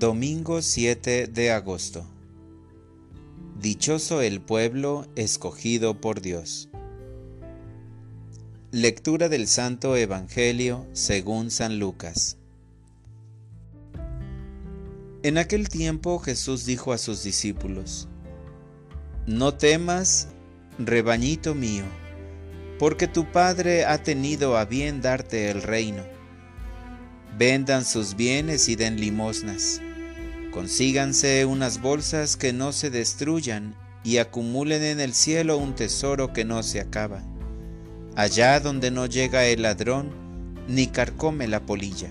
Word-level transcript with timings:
Domingo 0.00 0.62
7 0.62 1.26
de 1.26 1.50
agosto. 1.50 2.06
Dichoso 3.60 4.22
el 4.22 4.40
pueblo 4.40 5.06
escogido 5.14 6.00
por 6.00 6.22
Dios. 6.22 6.70
Lectura 8.70 9.28
del 9.28 9.46
Santo 9.46 9.96
Evangelio 9.96 10.86
según 10.94 11.50
San 11.50 11.78
Lucas. 11.78 12.38
En 15.22 15.36
aquel 15.36 15.68
tiempo 15.68 16.18
Jesús 16.18 16.64
dijo 16.64 16.94
a 16.94 16.96
sus 16.96 17.22
discípulos, 17.22 18.08
No 19.26 19.52
temas, 19.52 20.28
rebañito 20.78 21.54
mío, 21.54 21.84
porque 22.78 23.06
tu 23.06 23.30
Padre 23.30 23.84
ha 23.84 24.02
tenido 24.02 24.56
a 24.56 24.64
bien 24.64 25.02
darte 25.02 25.50
el 25.50 25.60
reino 25.60 26.02
Vendan 27.40 27.86
sus 27.86 28.16
bienes 28.16 28.68
y 28.68 28.76
den 28.76 29.00
limosnas. 29.00 29.80
Consíganse 30.50 31.44
unas 31.44 31.80
bolsas 31.80 32.36
que 32.36 32.52
no 32.52 32.72
se 32.72 32.90
destruyan 32.90 33.76
y 34.02 34.18
acumulen 34.18 34.82
en 34.82 35.00
el 35.00 35.14
cielo 35.14 35.58
un 35.58 35.74
tesoro 35.74 36.32
que 36.32 36.44
no 36.44 36.62
se 36.62 36.80
acaba, 36.80 37.22
allá 38.16 38.58
donde 38.58 38.90
no 38.90 39.06
llega 39.06 39.46
el 39.46 39.62
ladrón 39.62 40.10
ni 40.66 40.88
carcome 40.88 41.46
la 41.46 41.60
polilla. 41.60 42.10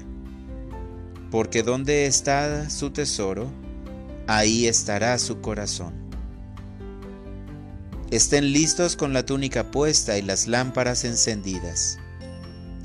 Porque 1.32 1.64
donde 1.64 2.06
está 2.06 2.70
su 2.70 2.92
tesoro, 2.92 3.52
ahí 4.28 4.68
estará 4.68 5.18
su 5.20 5.42
corazón. 5.42 5.94
Estén 8.12 8.54
listos 8.54 8.96
con 8.96 9.14
la 9.14 9.26
túnica 9.26 9.70
puesta 9.70 10.18
y 10.18 10.22
las 10.22 10.48
lámparas 10.48 11.04
encendidas. 11.04 12.00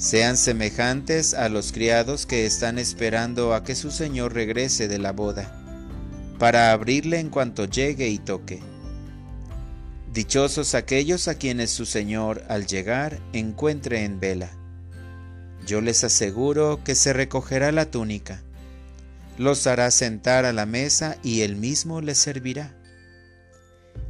Sean 0.05 0.37
semejantes 0.37 1.33
a 1.33 1.49
los 1.49 1.73
criados 1.73 2.27
que 2.27 2.45
están 2.45 2.79
esperando 2.79 3.55
a 3.55 3.65
que 3.65 3.75
su 3.75 3.91
Señor 3.91 4.35
regrese 4.35 4.87
de 4.87 4.99
la 4.99 5.13
boda, 5.13 5.51
para 6.39 6.73
abrirle 6.73 7.21
en 7.21 7.31
cuanto 7.31 7.65
llegue 7.65 8.11
y 8.11 8.19
toque. 8.19 8.61
Dichosos 10.13 10.75
aquellos 10.75 11.27
a 11.27 11.37
quienes 11.37 11.71
su 11.71 11.87
Señor 11.87 12.45
al 12.51 12.67
llegar 12.67 13.19
encuentre 13.33 14.05
en 14.05 14.21
vela. 14.21 14.51
Yo 15.67 15.81
les 15.81 16.05
aseguro 16.05 16.85
que 16.85 16.95
se 16.95 17.15
recogerá 17.15 17.73
la 17.73 17.91
túnica, 17.91 18.43
los 19.39 19.67
hará 19.67 19.91
sentar 19.91 20.45
a 20.45 20.53
la 20.53 20.67
mesa 20.67 21.17
y 21.23 21.41
él 21.41 21.57
mismo 21.57 22.03
les 22.03 22.19
servirá. 22.19 22.77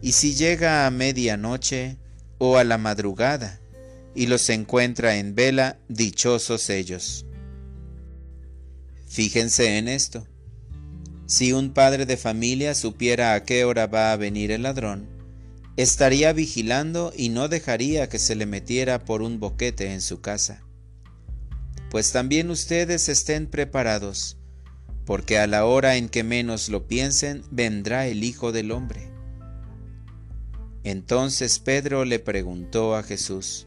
Y 0.02 0.10
si 0.10 0.34
llega 0.34 0.88
a 0.88 0.90
medianoche 0.90 1.98
o 2.38 2.58
a 2.58 2.64
la 2.64 2.78
madrugada, 2.78 3.60
y 4.14 4.26
los 4.26 4.48
encuentra 4.50 5.16
en 5.16 5.34
vela, 5.34 5.78
dichosos 5.88 6.70
ellos. 6.70 7.26
Fíjense 9.08 9.78
en 9.78 9.88
esto. 9.88 10.26
Si 11.26 11.52
un 11.52 11.72
padre 11.72 12.04
de 12.04 12.16
familia 12.16 12.74
supiera 12.74 13.34
a 13.34 13.44
qué 13.44 13.64
hora 13.64 13.86
va 13.86 14.12
a 14.12 14.16
venir 14.16 14.50
el 14.50 14.62
ladrón, 14.62 15.08
estaría 15.76 16.32
vigilando 16.32 17.12
y 17.16 17.30
no 17.30 17.48
dejaría 17.48 18.08
que 18.08 18.18
se 18.18 18.34
le 18.34 18.46
metiera 18.46 19.04
por 19.04 19.22
un 19.22 19.40
boquete 19.40 19.92
en 19.92 20.00
su 20.00 20.20
casa. 20.20 20.62
Pues 21.90 22.12
también 22.12 22.50
ustedes 22.50 23.08
estén 23.08 23.46
preparados, 23.46 24.36
porque 25.06 25.38
a 25.38 25.46
la 25.46 25.64
hora 25.64 25.96
en 25.96 26.08
que 26.08 26.24
menos 26.24 26.68
lo 26.68 26.86
piensen 26.86 27.42
vendrá 27.50 28.06
el 28.06 28.24
Hijo 28.24 28.52
del 28.52 28.72
Hombre. 28.72 29.10
Entonces 30.82 31.60
Pedro 31.60 32.04
le 32.04 32.18
preguntó 32.18 32.94
a 32.94 33.02
Jesús, 33.02 33.66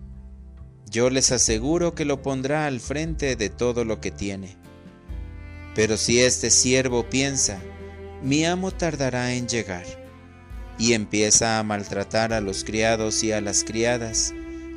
Yo 0.91 1.09
les 1.09 1.31
aseguro 1.31 1.95
que 1.95 2.03
lo 2.03 2.21
pondrá 2.21 2.65
al 2.65 2.81
frente 2.81 3.37
de 3.37 3.49
todo 3.49 3.85
lo 3.85 4.01
que 4.01 4.11
tiene. 4.11 4.57
Pero 5.73 5.95
si 5.95 6.19
este 6.19 6.51
siervo 6.51 7.09
piensa, 7.09 7.61
mi 8.21 8.43
amo 8.43 8.71
tardará 8.71 9.33
en 9.33 9.47
llegar, 9.47 9.85
y 10.77 10.91
empieza 10.91 11.59
a 11.59 11.63
maltratar 11.63 12.33
a 12.33 12.41
los 12.41 12.65
criados 12.65 13.23
y 13.23 13.31
a 13.31 13.39
las 13.39 13.63
criadas, 13.63 14.33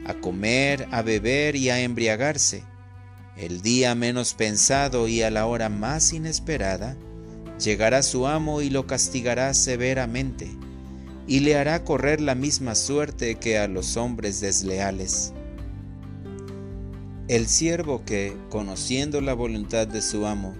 a 0.06 0.14
comer, 0.14 0.86
a 0.92 1.02
beber 1.02 1.56
y 1.56 1.70
a 1.70 1.80
embriagarse, 1.80 2.62
el 3.36 3.60
día 3.60 3.96
menos 3.96 4.34
pensado 4.34 5.08
y 5.08 5.22
a 5.22 5.32
la 5.32 5.46
hora 5.46 5.69
más 5.69 6.12
inesperada, 6.12 6.96
llegará 7.58 8.04
su 8.04 8.28
amo 8.28 8.62
y 8.62 8.70
lo 8.70 8.86
castigará 8.86 9.52
severamente, 9.52 10.48
y 11.26 11.41
le 11.41 11.56
hará 11.56 11.82
correr 11.82 12.20
la 12.20 12.36
misma 12.36 12.76
suerte 12.76 13.34
que 13.34 13.58
a 13.58 13.66
los 13.66 13.96
hombres 13.96 14.41
desleales. 14.41 15.32
El 17.26 17.46
siervo 17.46 18.04
que, 18.04 18.36
conociendo 18.50 19.22
la 19.22 19.32
voluntad 19.32 19.88
de 19.88 20.02
su 20.02 20.26
amo, 20.26 20.54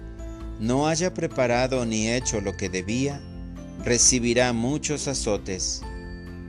no 0.59 0.87
haya 0.87 1.13
preparado 1.13 1.85
ni 1.85 2.09
hecho 2.09 2.41
lo 2.41 2.57
que 2.57 2.69
debía, 2.69 3.21
recibirá 3.83 4.51
muchos 4.51 5.07
azotes, 5.07 5.83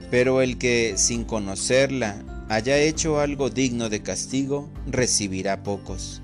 pero 0.09 0.41
el 0.41 0.57
que, 0.57 0.93
sin 0.97 1.23
conocerla, 1.23 2.15
haya 2.49 2.79
hecho 2.79 3.19
algo 3.19 3.51
digno 3.51 3.89
de 3.89 4.01
castigo, 4.01 4.67
recibirá 4.87 5.61
pocos. 5.61 6.23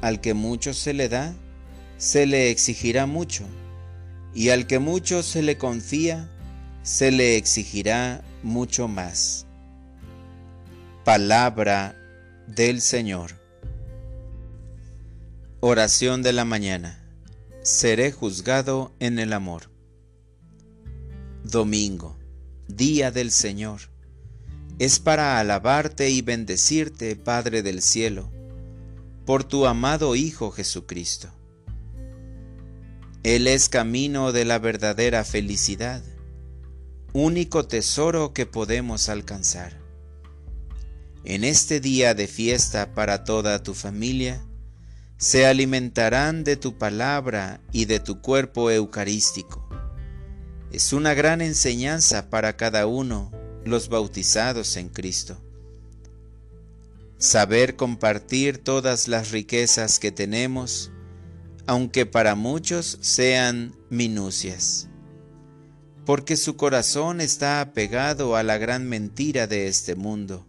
Al 0.00 0.22
que 0.22 0.32
mucho 0.32 0.72
se 0.72 0.94
le 0.94 1.10
da, 1.10 1.34
se 1.98 2.24
le 2.24 2.50
exigirá 2.50 3.04
mucho, 3.04 3.44
y 4.34 4.48
al 4.48 4.66
que 4.66 4.78
mucho 4.78 5.22
se 5.22 5.42
le 5.42 5.58
confía, 5.58 6.30
se 6.82 7.10
le 7.10 7.36
exigirá 7.36 8.22
mucho 8.42 8.88
más. 8.88 9.44
Palabra 11.04 11.99
del 12.54 12.80
Señor. 12.80 13.38
Oración 15.60 16.22
de 16.22 16.32
la 16.32 16.44
mañana. 16.44 17.00
Seré 17.62 18.10
juzgado 18.10 18.92
en 18.98 19.20
el 19.20 19.32
amor. 19.32 19.70
Domingo, 21.44 22.18
Día 22.66 23.12
del 23.12 23.30
Señor. 23.30 23.82
Es 24.80 24.98
para 24.98 25.38
alabarte 25.38 26.10
y 26.10 26.22
bendecirte, 26.22 27.14
Padre 27.14 27.62
del 27.62 27.82
cielo, 27.82 28.32
por 29.26 29.44
tu 29.44 29.66
amado 29.66 30.16
Hijo 30.16 30.50
Jesucristo. 30.50 31.28
Él 33.22 33.46
es 33.46 33.68
camino 33.68 34.32
de 34.32 34.44
la 34.44 34.58
verdadera 34.58 35.24
felicidad, 35.24 36.02
único 37.12 37.68
tesoro 37.68 38.32
que 38.32 38.46
podemos 38.46 39.08
alcanzar. 39.08 39.79
En 41.24 41.44
este 41.44 41.80
día 41.80 42.14
de 42.14 42.26
fiesta 42.26 42.94
para 42.94 43.24
toda 43.24 43.62
tu 43.62 43.74
familia, 43.74 44.42
se 45.18 45.44
alimentarán 45.44 46.44
de 46.44 46.56
tu 46.56 46.78
palabra 46.78 47.60
y 47.72 47.84
de 47.84 48.00
tu 48.00 48.22
cuerpo 48.22 48.70
eucarístico. 48.70 49.68
Es 50.72 50.94
una 50.94 51.12
gran 51.12 51.42
enseñanza 51.42 52.30
para 52.30 52.56
cada 52.56 52.86
uno 52.86 53.30
los 53.66 53.90
bautizados 53.90 54.78
en 54.78 54.88
Cristo. 54.88 55.36
Saber 57.18 57.76
compartir 57.76 58.56
todas 58.56 59.06
las 59.06 59.30
riquezas 59.30 59.98
que 59.98 60.12
tenemos, 60.12 60.90
aunque 61.66 62.06
para 62.06 62.34
muchos 62.34 62.96
sean 63.02 63.76
minucias, 63.90 64.88
porque 66.06 66.38
su 66.38 66.56
corazón 66.56 67.20
está 67.20 67.60
apegado 67.60 68.36
a 68.36 68.42
la 68.42 68.56
gran 68.56 68.88
mentira 68.88 69.46
de 69.46 69.68
este 69.68 69.96
mundo 69.96 70.46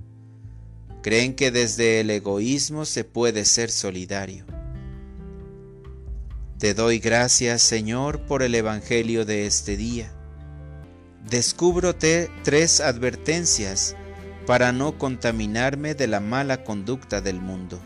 Creen 1.01 1.33
que 1.33 1.49
desde 1.49 1.99
el 1.99 2.11
egoísmo 2.11 2.85
se 2.85 3.03
puede 3.03 3.45
ser 3.45 3.71
solidario. 3.71 4.45
Te 6.59 6.75
doy 6.75 6.99
gracias, 6.99 7.63
Señor, 7.63 8.27
por 8.27 8.43
el 8.43 8.53
Evangelio 8.53 9.25
de 9.25 9.47
este 9.47 9.77
día. 9.77 10.11
Descúbrote 11.27 12.29
tres 12.43 12.81
advertencias 12.81 13.95
para 14.45 14.71
no 14.71 14.99
contaminarme 14.99 15.95
de 15.95 16.05
la 16.05 16.19
mala 16.19 16.63
conducta 16.63 17.19
del 17.19 17.41
mundo. 17.41 17.81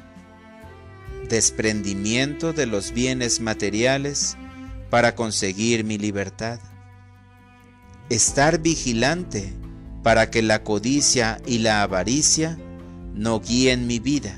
Desprendimiento 1.30 2.52
de 2.52 2.66
los 2.66 2.92
bienes 2.92 3.40
materiales 3.40 4.36
para 4.90 5.16
conseguir 5.16 5.86
mi 5.86 5.98
libertad. 5.98 6.60
Estar 8.10 8.60
vigilante 8.60 9.54
para 10.04 10.30
que 10.30 10.42
la 10.42 10.64
codicia 10.64 11.42
y 11.48 11.60
la 11.60 11.82
avaricia 11.82 12.58
no 13.16 13.40
guíen 13.40 13.88
mi 13.88 14.00
vida. 14.00 14.38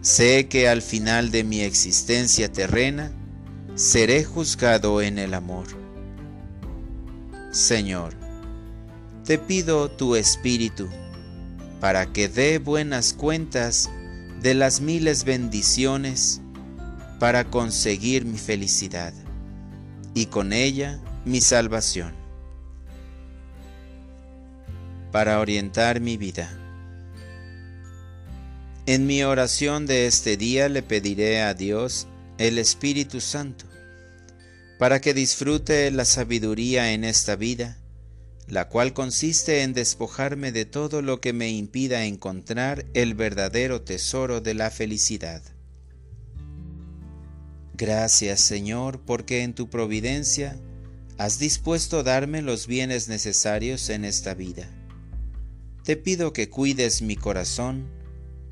Sé 0.00 0.48
que 0.48 0.68
al 0.68 0.82
final 0.82 1.30
de 1.30 1.44
mi 1.44 1.60
existencia 1.60 2.52
terrena 2.52 3.12
seré 3.76 4.24
juzgado 4.24 5.00
en 5.00 5.18
el 5.18 5.34
amor. 5.34 5.66
Señor, 7.52 8.14
te 9.24 9.38
pido 9.38 9.90
tu 9.90 10.16
espíritu 10.16 10.88
para 11.80 12.12
que 12.12 12.28
dé 12.28 12.58
buenas 12.58 13.12
cuentas 13.12 13.88
de 14.42 14.54
las 14.54 14.80
miles 14.80 15.24
bendiciones 15.24 16.40
para 17.20 17.44
conseguir 17.44 18.24
mi 18.24 18.38
felicidad 18.38 19.12
y 20.12 20.26
con 20.26 20.52
ella 20.52 21.00
mi 21.24 21.40
salvación. 21.40 22.14
Para 25.12 25.40
orientar 25.40 26.00
mi 26.00 26.16
vida. 26.16 26.65
En 28.88 29.04
mi 29.04 29.24
oración 29.24 29.84
de 29.86 30.06
este 30.06 30.36
día 30.36 30.68
le 30.68 30.80
pediré 30.80 31.42
a 31.42 31.54
Dios 31.54 32.06
el 32.38 32.56
Espíritu 32.56 33.20
Santo 33.20 33.66
para 34.78 35.00
que 35.00 35.12
disfrute 35.12 35.90
la 35.90 36.04
sabiduría 36.04 36.92
en 36.92 37.02
esta 37.02 37.34
vida, 37.34 37.78
la 38.46 38.68
cual 38.68 38.92
consiste 38.92 39.62
en 39.62 39.72
despojarme 39.72 40.52
de 40.52 40.66
todo 40.66 41.02
lo 41.02 41.20
que 41.20 41.32
me 41.32 41.50
impida 41.50 42.04
encontrar 42.04 42.86
el 42.94 43.14
verdadero 43.14 43.82
tesoro 43.82 44.40
de 44.40 44.54
la 44.54 44.70
felicidad. 44.70 45.42
Gracias 47.74 48.40
Señor, 48.40 49.00
porque 49.04 49.42
en 49.42 49.54
tu 49.54 49.68
providencia 49.68 50.60
has 51.18 51.40
dispuesto 51.40 52.04
darme 52.04 52.40
los 52.40 52.68
bienes 52.68 53.08
necesarios 53.08 53.90
en 53.90 54.04
esta 54.04 54.34
vida. 54.34 54.70
Te 55.82 55.96
pido 55.96 56.32
que 56.32 56.48
cuides 56.48 57.02
mi 57.02 57.16
corazón 57.16 57.96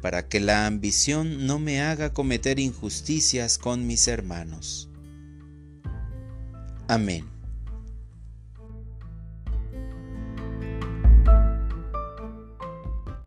para 0.05 0.29
que 0.29 0.39
la 0.39 0.67
ambición 0.67 1.47
no 1.47 1.59
me 1.59 1.81
haga 1.81 2.12
cometer 2.12 2.59
injusticias 2.59 3.56
con 3.56 3.87
mis 3.87 4.06
hermanos. 4.06 4.91
Amén. 6.89 7.34